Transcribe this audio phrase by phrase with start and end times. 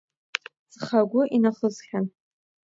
[0.71, 2.05] Ҵхагәы инахысхьан.